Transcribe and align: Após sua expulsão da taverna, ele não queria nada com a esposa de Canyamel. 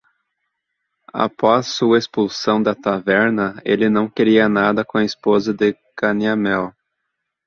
Após 1.13 1.67
sua 1.67 1.99
expulsão 1.99 2.59
da 2.59 2.73
taverna, 2.73 3.61
ele 3.63 3.87
não 3.87 4.09
queria 4.09 4.49
nada 4.49 4.83
com 4.83 4.97
a 4.97 5.03
esposa 5.05 5.53
de 5.53 5.75
Canyamel. 5.95 6.73